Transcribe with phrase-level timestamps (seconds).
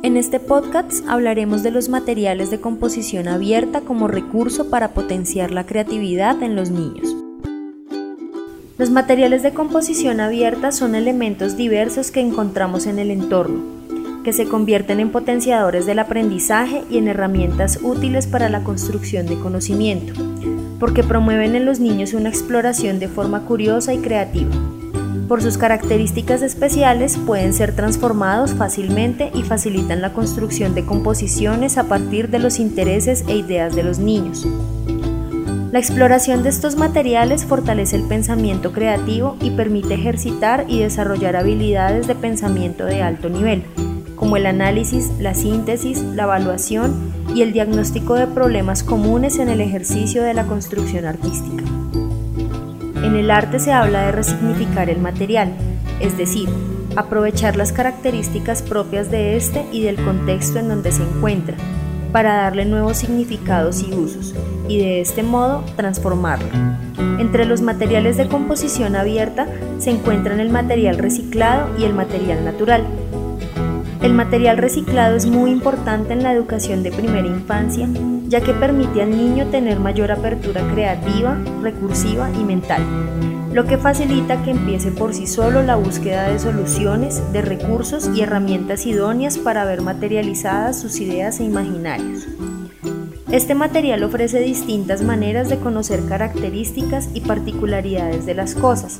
[0.00, 5.66] En este podcast hablaremos de los materiales de composición abierta como recurso para potenciar la
[5.66, 7.16] creatividad en los niños.
[8.78, 13.60] Los materiales de composición abierta son elementos diversos que encontramos en el entorno,
[14.22, 19.40] que se convierten en potenciadores del aprendizaje y en herramientas útiles para la construcción de
[19.40, 20.12] conocimiento,
[20.78, 24.54] porque promueven en los niños una exploración de forma curiosa y creativa.
[25.28, 31.84] Por sus características especiales pueden ser transformados fácilmente y facilitan la construcción de composiciones a
[31.84, 34.46] partir de los intereses e ideas de los niños.
[35.70, 42.06] La exploración de estos materiales fortalece el pensamiento creativo y permite ejercitar y desarrollar habilidades
[42.06, 43.64] de pensamiento de alto nivel,
[44.16, 49.60] como el análisis, la síntesis, la evaluación y el diagnóstico de problemas comunes en el
[49.60, 51.64] ejercicio de la construcción artística.
[53.02, 55.52] En el arte se habla de resignificar el material,
[56.00, 56.48] es decir,
[56.96, 61.56] aprovechar las características propias de este y del contexto en donde se encuentra,
[62.12, 64.34] para darle nuevos significados y usos,
[64.68, 66.48] y de este modo transformarlo.
[67.18, 69.46] Entre los materiales de composición abierta
[69.78, 72.84] se encuentran el material reciclado y el material natural.
[74.02, 77.88] El material reciclado es muy importante en la educación de primera infancia,
[78.28, 82.82] ya que permite al niño tener mayor apertura creativa, recursiva y mental,
[83.52, 88.20] lo que facilita que empiece por sí solo la búsqueda de soluciones, de recursos y
[88.20, 92.28] herramientas idóneas para ver materializadas sus ideas e imaginarios.
[93.32, 98.98] Este material ofrece distintas maneras de conocer características y particularidades de las cosas,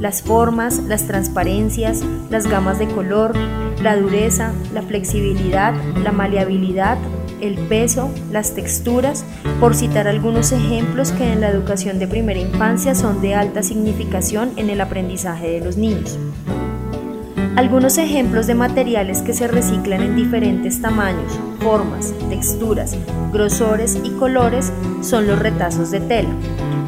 [0.00, 3.34] las formas, las transparencias, las gamas de color,
[3.82, 6.98] la dureza, la flexibilidad, la maleabilidad,
[7.40, 9.24] el peso, las texturas,
[9.60, 14.52] por citar algunos ejemplos que en la educación de primera infancia son de alta significación
[14.56, 16.18] en el aprendizaje de los niños.
[17.56, 22.94] Algunos ejemplos de materiales que se reciclan en diferentes tamaños, formas, texturas,
[23.32, 26.28] grosores y colores son los retazos de tela,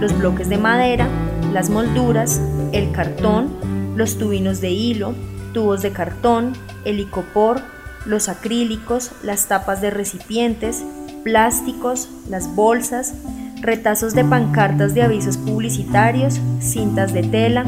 [0.00, 1.06] los bloques de madera,
[1.54, 2.40] las molduras,
[2.72, 3.48] el cartón,
[3.94, 5.14] los tubinos de hilo,
[5.52, 6.52] tubos de cartón,
[6.84, 7.60] el icopor,
[8.04, 10.84] los acrílicos, las tapas de recipientes,
[11.22, 13.14] plásticos, las bolsas,
[13.60, 17.64] retazos de pancartas de avisos publicitarios, cintas de tela,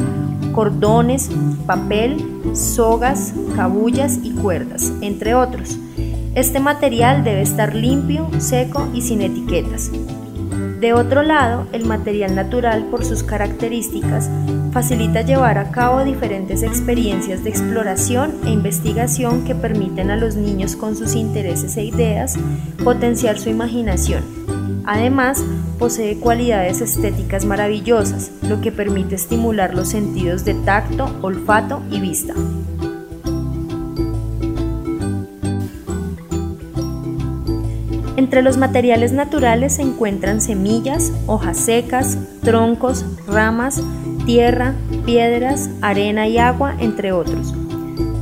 [0.52, 1.30] cordones,
[1.64, 5.78] papel, sogas, cabullas y cuerdas, entre otros.
[6.34, 9.92] Este material debe estar limpio, seco y sin etiquetas.
[10.80, 14.30] De otro lado, el material natural, por sus características,
[14.72, 20.76] facilita llevar a cabo diferentes experiencias de exploración e investigación que permiten a los niños
[20.76, 22.36] con sus intereses e ideas
[22.84, 24.22] potenciar su imaginación.
[24.84, 25.42] Además,
[25.78, 32.34] posee cualidades estéticas maravillosas, lo que permite estimular los sentidos de tacto, olfato y vista.
[38.26, 43.80] Entre los materiales naturales se encuentran semillas, hojas secas, troncos, ramas,
[44.24, 47.54] tierra, piedras, arena y agua, entre otros.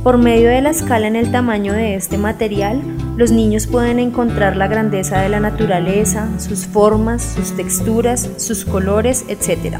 [0.03, 2.83] Por medio de la escala en el tamaño de este material,
[3.17, 9.25] los niños pueden encontrar la grandeza de la naturaleza, sus formas, sus texturas, sus colores,
[9.27, 9.77] etc.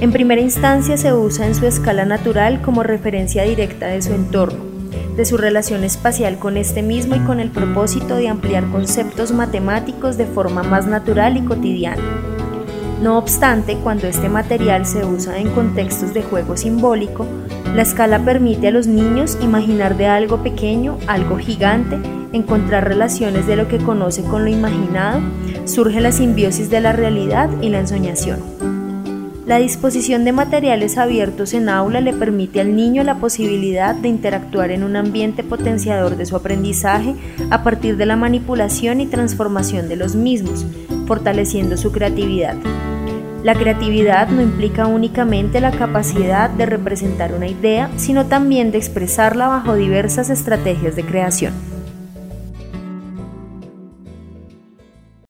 [0.00, 4.69] En primera instancia se usa en su escala natural como referencia directa de su entorno,
[5.16, 10.16] de su relación espacial con este mismo y con el propósito de ampliar conceptos matemáticos
[10.16, 12.02] de forma más natural y cotidiana.
[13.02, 17.26] No obstante, cuando este material se usa en contextos de juego simbólico,
[17.74, 21.98] la escala permite a los niños imaginar de algo pequeño algo gigante
[22.32, 25.20] encontrar relaciones de lo que conoce con lo imaginado,
[25.64, 28.59] surge la simbiosis de la realidad y la ensoñación.
[29.50, 34.70] La disposición de materiales abiertos en aula le permite al niño la posibilidad de interactuar
[34.70, 37.16] en un ambiente potenciador de su aprendizaje
[37.50, 40.64] a partir de la manipulación y transformación de los mismos,
[41.08, 42.54] fortaleciendo su creatividad.
[43.42, 49.48] La creatividad no implica únicamente la capacidad de representar una idea, sino también de expresarla
[49.48, 51.69] bajo diversas estrategias de creación.